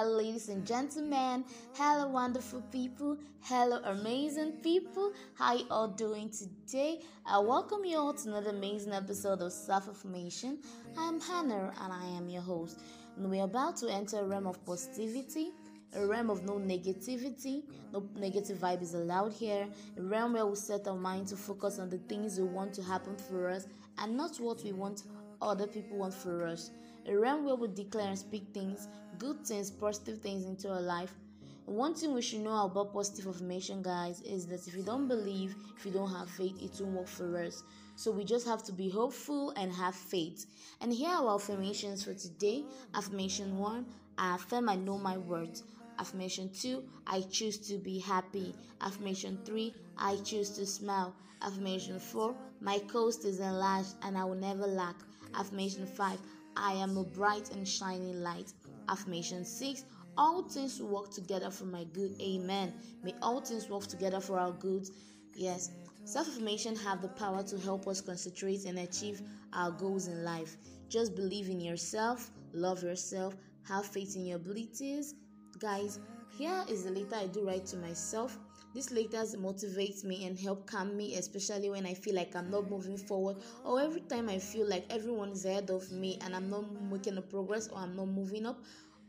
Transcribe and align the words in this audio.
ladies 0.00 0.48
and 0.48 0.66
gentlemen. 0.66 1.44
Hello, 1.74 2.08
wonderful 2.08 2.62
people. 2.72 3.18
Hello, 3.42 3.78
amazing 3.84 4.52
people. 4.62 5.12
How 5.34 5.54
you 5.54 5.66
all 5.70 5.88
doing 5.88 6.30
today? 6.30 7.00
I 7.26 7.38
welcome 7.38 7.84
you 7.84 7.98
all 7.98 8.14
to 8.14 8.28
another 8.28 8.50
amazing 8.50 8.94
episode 8.94 9.42
of 9.42 9.52
Self 9.52 9.88
Affirmation. 9.88 10.58
I 10.96 11.06
am 11.06 11.20
Hannah 11.20 11.74
and 11.80 11.92
I 11.92 12.06
am 12.16 12.28
your 12.28 12.42
host. 12.42 12.80
And 13.16 13.30
we're 13.30 13.44
about 13.44 13.76
to 13.78 13.92
enter 13.92 14.20
a 14.20 14.24
realm 14.24 14.46
of 14.46 14.64
positivity 14.64 15.50
a 15.94 16.06
realm 16.06 16.30
of 16.30 16.42
no 16.44 16.54
negativity, 16.54 17.64
no 17.92 18.08
negative 18.16 18.56
vibe 18.56 18.80
is 18.80 18.94
allowed 18.94 19.30
here, 19.30 19.68
a 19.98 20.00
realm 20.00 20.32
where 20.32 20.46
we 20.46 20.56
set 20.56 20.88
our 20.88 20.96
mind 20.96 21.26
to 21.28 21.36
focus 21.36 21.78
on 21.78 21.90
the 21.90 21.98
things 21.98 22.40
we 22.40 22.46
want 22.46 22.72
to 22.72 22.82
happen 22.82 23.14
for 23.14 23.50
us 23.50 23.66
and 23.98 24.16
not 24.16 24.34
what 24.40 24.64
we 24.64 24.72
want 24.72 25.02
other 25.42 25.66
people 25.66 25.98
want 25.98 26.14
for 26.14 26.46
us. 26.46 26.70
A 27.06 27.16
realm 27.16 27.44
where 27.44 27.56
we 27.56 27.68
declare 27.68 28.08
and 28.08 28.18
speak 28.18 28.46
things, 28.54 28.88
good 29.18 29.44
things, 29.46 29.70
positive 29.70 30.20
things 30.20 30.44
into 30.44 30.70
our 30.70 30.80
life. 30.80 31.14
One 31.64 31.94
thing 31.94 32.12
we 32.12 32.22
should 32.22 32.40
know 32.40 32.64
about 32.64 32.92
positive 32.92 33.26
affirmation, 33.26 33.82
guys, 33.82 34.20
is 34.22 34.46
that 34.46 34.66
if 34.66 34.76
you 34.76 34.82
don't 34.82 35.08
believe, 35.08 35.54
if 35.76 35.86
you 35.86 35.92
don't 35.92 36.12
have 36.12 36.28
faith, 36.30 36.60
it 36.60 36.72
won't 36.80 36.96
work 36.96 37.08
for 37.08 37.42
us. 37.42 37.62
So 37.96 38.10
we 38.10 38.24
just 38.24 38.46
have 38.46 38.62
to 38.64 38.72
be 38.72 38.88
hopeful 38.88 39.50
and 39.50 39.72
have 39.72 39.94
faith. 39.94 40.46
And 40.80 40.92
here 40.92 41.10
are 41.10 41.26
our 41.26 41.34
affirmations 41.36 42.04
for 42.04 42.14
today. 42.14 42.64
Affirmation 42.94 43.58
one: 43.58 43.86
I 44.18 44.34
affirm 44.34 44.68
I 44.68 44.76
know 44.76 44.98
my 44.98 45.18
words. 45.18 45.62
Affirmation 45.98 46.50
2 46.52 46.82
I 47.06 47.20
choose 47.20 47.58
to 47.68 47.78
be 47.78 47.98
happy. 47.98 48.54
Affirmation 48.80 49.38
3 49.44 49.74
I 49.98 50.16
choose 50.16 50.50
to 50.50 50.66
smile. 50.66 51.14
Affirmation 51.42 51.98
4 52.00 52.34
My 52.60 52.78
coast 52.80 53.24
is 53.24 53.40
enlarged 53.40 53.94
and 54.02 54.16
I 54.16 54.24
will 54.24 54.34
never 54.34 54.66
lack. 54.66 54.96
Affirmation 55.34 55.86
5 55.86 56.18
I 56.56 56.72
am 56.74 56.96
a 56.96 57.04
bright 57.04 57.50
and 57.50 57.66
shining 57.66 58.22
light. 58.22 58.52
Affirmation 58.88 59.44
6 59.44 59.84
All 60.16 60.42
things 60.42 60.82
work 60.82 61.10
together 61.10 61.50
for 61.50 61.64
my 61.64 61.84
good. 61.92 62.14
Amen. 62.20 62.72
May 63.02 63.14
all 63.22 63.40
things 63.40 63.68
work 63.68 63.86
together 63.86 64.20
for 64.20 64.38
our 64.38 64.52
good. 64.52 64.88
Yes. 65.34 65.70
Self 66.04 66.28
affirmation 66.28 66.74
have 66.76 67.00
the 67.00 67.08
power 67.08 67.42
to 67.44 67.58
help 67.58 67.86
us 67.86 68.00
concentrate 68.00 68.64
and 68.64 68.78
achieve 68.80 69.22
our 69.52 69.70
goals 69.70 70.08
in 70.08 70.24
life. 70.24 70.56
Just 70.88 71.14
believe 71.14 71.48
in 71.48 71.60
yourself, 71.60 72.30
love 72.52 72.82
yourself, 72.82 73.36
have 73.62 73.86
faith 73.86 74.16
in 74.16 74.26
your 74.26 74.36
abilities. 74.36 75.14
Guys, 75.58 76.00
here 76.36 76.64
is 76.68 76.84
the 76.84 76.90
letter 76.90 77.14
I 77.14 77.26
do 77.28 77.46
write 77.46 77.66
to 77.66 77.76
myself. 77.76 78.38
These 78.74 78.90
letters 78.90 79.36
motivate 79.36 80.02
me 80.02 80.24
and 80.26 80.38
help 80.38 80.66
calm 80.66 80.96
me, 80.96 81.16
especially 81.16 81.68
when 81.68 81.84
I 81.84 81.92
feel 81.92 82.14
like 82.14 82.34
I'm 82.34 82.50
not 82.50 82.70
moving 82.70 82.96
forward, 82.96 83.36
or 83.64 83.80
every 83.80 84.00
time 84.00 84.28
I 84.28 84.38
feel 84.38 84.66
like 84.66 84.86
everyone 84.88 85.30
is 85.30 85.44
ahead 85.44 85.70
of 85.70 85.90
me 85.92 86.18
and 86.22 86.34
I'm 86.34 86.48
not 86.48 86.64
making 86.90 87.18
a 87.18 87.22
progress, 87.22 87.68
or 87.68 87.78
I'm 87.78 87.94
not 87.94 88.08
moving 88.08 88.46
up, 88.46 88.58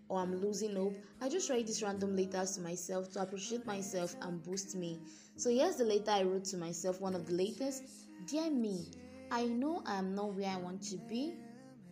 or 0.09 0.19
I'm 0.19 0.35
losing 0.41 0.75
hope. 0.75 0.97
I 1.21 1.29
just 1.29 1.49
write 1.49 1.65
these 1.65 1.81
random 1.81 2.15
letters 2.15 2.55
to 2.55 2.61
myself 2.61 3.11
to 3.13 3.21
appreciate 3.21 3.65
myself 3.65 4.15
and 4.21 4.43
boost 4.43 4.75
me. 4.75 4.99
So 5.37 5.49
here's 5.49 5.77
the 5.77 5.85
letter 5.85 6.11
I 6.11 6.23
wrote 6.23 6.45
to 6.45 6.57
myself, 6.57 6.99
one 6.99 7.15
of 7.15 7.25
the 7.25 7.33
latest. 7.33 7.83
Dear 8.27 8.51
me, 8.51 8.91
I 9.31 9.45
know 9.45 9.81
I 9.85 9.95
am 9.95 10.13
not 10.13 10.35
where 10.35 10.49
I 10.49 10.57
want 10.57 10.81
to 10.89 10.97
be, 10.97 11.35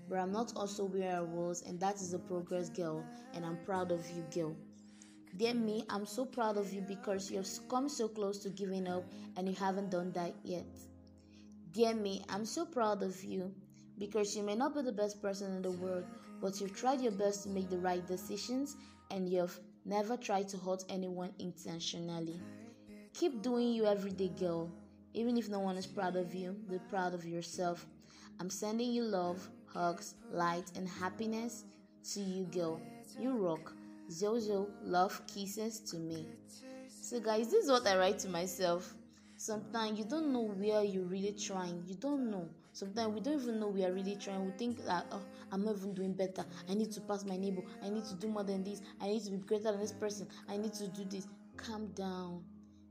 but 0.10 0.20
I'm 0.20 0.34
not 0.34 0.52
also 0.58 0.84
where 0.86 1.16
I 1.16 1.22
was, 1.22 1.64
and 1.66 1.80
that 1.80 1.96
is 1.96 2.14
a 2.14 2.20
progress, 2.20 2.70
girl, 2.70 3.06
and 3.34 3.46
I'm 3.46 3.58
proud 3.66 3.92
of 3.92 4.06
you, 4.12 4.24
girl. 4.34 4.56
Dear 5.38 5.54
me, 5.54 5.86
I'm 5.90 6.06
so 6.06 6.26
proud 6.26 6.58
of 6.58 6.74
you 6.74 6.82
because 6.82 7.32
you've 7.32 7.48
come 7.70 7.88
so 7.88 8.10
close 8.10 8.40
to 8.40 8.50
giving 8.50 8.88
up 8.88 9.04
and 9.38 9.48
you 9.48 9.56
haven't 9.56 9.90
done 9.90 10.12
that 10.12 10.34
yet. 10.44 10.66
Dear 11.72 11.94
me, 11.94 12.22
I'm 12.28 12.46
so 12.46 12.66
proud 12.66 13.02
of 13.02 13.24
you 13.24 13.54
because 13.98 14.36
you 14.36 14.44
may 14.44 14.56
not 14.56 14.76
be 14.76 14.82
the 14.82 14.92
best 14.92 15.22
person 15.22 15.56
in 15.56 15.62
the 15.62 15.72
world, 15.72 16.04
but 16.42 16.60
you've 16.60 16.76
tried 16.76 17.00
your 17.00 17.14
best 17.14 17.44
to 17.44 17.50
make 17.50 17.70
the 17.70 17.78
right 17.78 18.06
decisions 18.06 18.76
and 19.10 19.30
you've 19.30 19.58
never 19.86 20.18
tried 20.18 20.50
to 20.50 20.58
hurt 20.58 20.84
anyone 20.90 21.32
intentionally. 21.40 22.40
Keep 23.14 23.42
doing 23.42 23.72
you 23.72 23.86
every 23.86 24.12
day, 24.12 24.32
girl. 24.38 24.70
Even 25.14 25.38
if 25.38 25.48
no 25.48 25.60
one 25.60 25.78
is 25.78 25.88
proud 25.88 26.18
of 26.18 26.36
you, 26.36 26.56
be 26.70 26.78
proud 26.90 27.14
of 27.14 27.26
yourself. 27.26 27.86
I'm 28.40 28.50
sending 28.50 28.92
you 28.92 29.04
love, 29.04 29.50
hugs, 29.66 30.16
light, 30.30 30.72
and 30.76 30.88
happiness 30.88 31.64
to 32.14 32.20
you, 32.20 32.46
girl. 32.46 32.82
You 33.18 33.38
rock. 33.38 33.74
Zozo, 34.12 34.68
love, 34.84 35.22
kisses 35.26 35.80
to 35.80 35.98
me. 35.98 36.28
So, 36.90 37.22
guys, 37.22 37.50
this 37.50 37.64
is 37.66 37.72
what 37.72 37.88
I 37.88 37.98
write 37.98 38.20
to 38.20 38.30
myself. 38.30 38.94
Sometimes 39.38 39.98
you 39.98 40.06
don't 40.06 40.34
know 40.34 40.42
where 40.44 40.84
you're 40.84 41.06
really 41.06 41.32
trying. 41.32 41.82
You 41.88 41.96
don't 41.96 42.30
know. 42.30 42.50
Sometimes 42.74 43.14
we 43.14 43.22
don't 43.22 43.42
even 43.42 43.60
know 43.60 43.70
we 43.70 43.86
are 43.86 43.94
really 43.94 44.18
trying. 44.18 44.46
We 44.46 44.52
think 44.52 44.86
that 44.86 45.06
oh, 45.12 45.22
I'm 45.52 45.64
not 45.64 45.78
even 45.78 45.94
doing 45.94 46.14
better. 46.14 46.46
I 46.70 46.74
need 46.74 46.92
to 46.92 47.02
pass 47.02 47.24
my 47.24 47.38
neighbor. 47.38 47.62
I 47.84 47.90
need 47.90 48.04
to 48.06 48.16
do 48.16 48.28
more 48.28 48.44
than 48.44 48.64
this. 48.64 48.82
I 49.02 49.08
need 49.08 49.24
to 49.24 49.32
be 49.32 49.38
greater 49.38 49.72
than 49.72 49.80
this 49.80 49.94
person. 49.94 50.28
I 50.50 50.58
need 50.58 50.74
to 50.74 50.88
do 50.90 51.06
this. 51.06 51.28
Calm 51.56 51.88
down. 51.96 52.44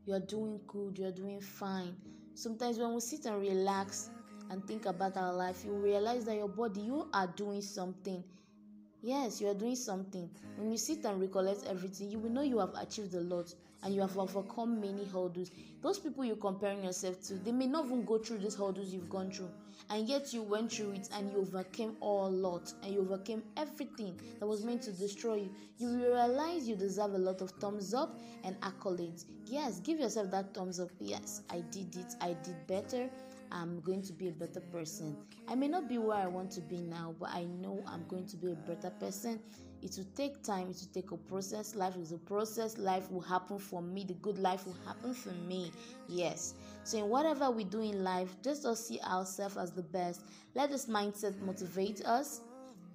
You 0.07 0.15
are 0.15 0.21
doing 0.21 0.59
good. 0.67 0.99
You 0.99 1.07
are 1.07 1.13
doing 1.13 1.41
fine. 1.41 1.95
Sometimes 2.35 2.79
when 2.79 2.95
we 2.95 3.01
sit 3.01 3.27
and 3.27 3.39
relax 3.41 4.09
and 4.51 4.67
think 4.67 4.87
about 4.87 5.17
our 5.19 5.35
life, 5.35 5.65
you 5.65 5.73
realize 5.73 6.25
that 6.25 6.37
your 6.37 6.49
body, 6.49 6.81
you 6.81 7.09
are 7.13 7.27
doing 7.27 7.61
something 7.61 8.25
Yes, 9.03 9.41
you 9.41 9.49
are 9.49 9.55
doing 9.55 9.77
something. 9.77 10.31
When 10.57 10.71
you 10.71 10.79
sit 10.79 11.05
and 11.05 11.21
recollect 11.21 11.65
everything, 11.67 12.11
you 12.11 12.19
will 12.19 12.31
know 12.31 12.43
you 12.43 12.59
have 12.59 12.75
achieved 12.75 13.15
a 13.15 13.21
lot 13.21 13.55
and 13.83 13.95
you 13.95 14.01
have 14.01 14.17
overcome 14.19 14.81
many 14.81 15.05
hurdles. 15.05 15.51
Those 15.83 15.99
people 15.99 16.25
you're 16.25 16.37
comparing 16.37 16.85
yourself 16.85 17.23
to, 17.23 17.35
they 17.35 17.53
may 17.53 17.67
not 17.67 17.87
even 17.87 18.05
go 18.05 18.19
through 18.19 18.39
these 18.39 18.55
hurdles 18.55 18.93
you've 18.93 19.09
gone 19.09 19.31
through, 19.31 19.51
and 19.89 20.09
yet 20.09 20.33
you 20.33 20.43
went 20.43 20.73
through 20.73 20.93
it 20.93 21.09
and 21.15 21.31
you 21.31 21.39
overcame 21.39 21.97
all 22.01 22.31
lot 22.31 22.73
and 22.83 22.93
you 22.93 23.01
overcame 23.01 23.43
everything 23.57 24.21
that 24.39 24.47
was 24.47 24.65
meant 24.65 24.83
to 24.83 24.93
destroy 24.93 25.37
you. 25.37 25.51
You 25.79 25.97
realize 25.97 26.69
you 26.69 26.77
deserve 26.77 27.15
a 27.15 27.19
lot 27.19 27.41
of 27.41 27.51
thumbs 27.53 27.95
up 27.95 28.19
and 28.45 28.61
accolades. 28.61 29.25
Yes, 29.47 29.81
give 29.81 29.99
yourself 29.99 30.31
that 30.31 30.55
thumbs 30.55 30.79
up. 30.79 30.91
Yes, 30.99 31.43
I 31.51 31.61
did 31.71 31.97
it, 31.97 32.15
I 32.21 32.37
did 32.43 32.67
better. 32.67 33.09
I'm 33.53 33.81
going 33.81 34.03
to 34.03 34.13
be 34.13 34.29
a 34.29 34.33
better 34.33 34.61
person. 34.61 35.17
I 35.49 35.57
may 35.57 35.67
not 35.67 35.89
be 35.89 35.99
where 35.99 36.19
I 36.19 36.29
want 36.29 36.53
to 36.53 36.61
be 36.61 36.81
now, 36.81 37.15
but 37.19 37.31
I 37.31 37.45
know 37.45 37.83
I'm 37.87 38.07
going 38.07 38.27
to 38.27 38.37
be 38.37 38.53
a 38.53 38.55
better 38.55 38.91
person. 38.91 39.41
It 39.83 39.95
will 39.97 40.07
take 40.15 40.43
time, 40.43 40.71
it 40.71 40.77
will 40.77 40.93
take 40.93 41.11
a 41.11 41.17
process. 41.17 41.75
Life 41.75 41.97
is 41.97 42.13
a 42.13 42.19
process. 42.19 42.77
Life 42.79 43.11
will 43.11 43.21
happen 43.21 43.59
for 43.59 43.81
me. 43.81 44.05
The 44.05 44.15
good 44.15 44.39
life 44.39 44.67
will 44.67 44.77
happen 44.87 45.15
for 45.15 45.33
me. 45.49 45.73
Yes. 46.09 46.55
So, 46.85 46.99
in 46.99 47.09
whatever 47.09 47.51
we 47.51 47.65
do 47.65 47.81
in 47.81 48.05
life, 48.05 48.37
just 48.43 48.65
us 48.67 48.87
see 48.87 49.01
ourselves 49.01 49.57
as 49.57 49.73
the 49.73 49.83
best. 49.83 50.23
Let 50.55 50.71
this 50.71 50.87
mindset 50.87 51.41
motivate 51.41 52.05
us. 52.05 52.41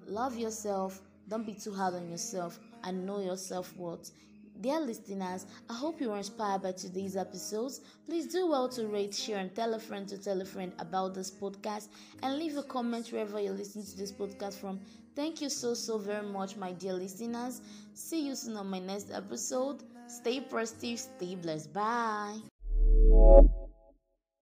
Love 0.05 0.37
yourself. 0.37 1.01
Don't 1.27 1.45
be 1.45 1.53
too 1.53 1.73
hard 1.73 1.95
on 1.95 2.09
yourself 2.09 2.59
and 2.83 3.05
know 3.05 3.19
your 3.19 3.37
self 3.37 3.75
worth. 3.75 4.11
Dear 4.61 4.79
listeners, 4.79 5.45
I 5.69 5.73
hope 5.73 5.99
you 5.99 6.09
were 6.09 6.17
inspired 6.17 6.61
by 6.61 6.71
today's 6.71 7.17
episodes. 7.17 7.81
Please 8.07 8.27
do 8.27 8.47
well 8.47 8.69
to 8.69 8.87
rate, 8.87 9.13
share, 9.13 9.37
and 9.37 9.53
tell 9.53 9.73
a 9.73 9.79
friend 9.79 10.07
to 10.07 10.17
tell 10.17 10.41
a 10.41 10.45
friend 10.45 10.71
about 10.79 11.13
this 11.13 11.29
podcast 11.29 11.89
and 12.23 12.37
leave 12.37 12.57
a 12.57 12.63
comment 12.63 13.11
wherever 13.11 13.39
you're 13.39 13.53
listening 13.53 13.85
to 13.85 13.97
this 13.97 14.11
podcast 14.11 14.53
from. 14.53 14.79
Thank 15.15 15.41
you 15.41 15.49
so, 15.49 15.73
so 15.73 15.97
very 15.97 16.25
much, 16.25 16.55
my 16.55 16.71
dear 16.71 16.93
listeners. 16.93 17.61
See 17.93 18.25
you 18.27 18.35
soon 18.35 18.57
on 18.57 18.67
my 18.67 18.79
next 18.79 19.11
episode. 19.11 19.83
Stay 20.07 20.39
positive, 20.41 20.99
stay 20.99 21.35
blessed. 21.35 21.73
Bye. 21.73 22.39